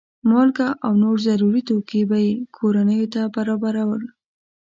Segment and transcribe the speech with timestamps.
[0.29, 4.03] مالګه او نور ضروري توکي به یې کورنیو ته برابرول.